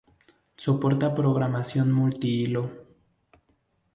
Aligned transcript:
Soporta 0.63 1.07
programación 1.19 1.87
multihilo. 1.99 2.63